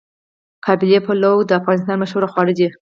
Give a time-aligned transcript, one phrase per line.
[0.65, 2.67] قابلي پلو د افغانستان مشهور خواړه دي.